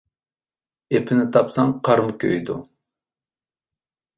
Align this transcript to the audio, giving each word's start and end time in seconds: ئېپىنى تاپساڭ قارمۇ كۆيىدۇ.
ئېپىنى 0.95 1.25
تاپساڭ 1.37 1.75
قارمۇ 1.89 2.17
كۆيىدۇ. 2.25 2.59